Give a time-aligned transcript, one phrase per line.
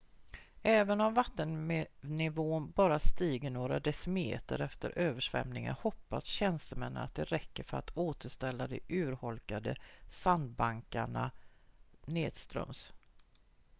[0.63, 7.77] även om vattennivån bara stiger några decimeter efter översvämningen hoppas tjänstemännen att det räcker för
[7.77, 9.75] att återställa de urholkade
[10.09, 11.31] sandbankerna
[12.05, 12.91] nedströms